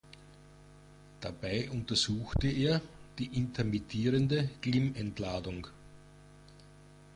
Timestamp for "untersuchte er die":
1.69-3.37